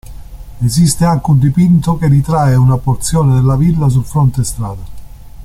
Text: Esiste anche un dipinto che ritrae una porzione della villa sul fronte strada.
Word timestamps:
Esiste 0.65 1.05
anche 1.05 1.29
un 1.29 1.37
dipinto 1.37 1.95
che 1.99 2.07
ritrae 2.07 2.55
una 2.55 2.79
porzione 2.79 3.35
della 3.35 3.55
villa 3.55 3.87
sul 3.87 4.03
fronte 4.03 4.43
strada. 4.43 4.81